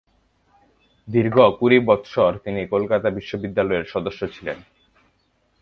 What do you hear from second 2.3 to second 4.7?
তিনি কলকাতা বিশ্ববিদ্যালয়ের সদস্য ছিলেন।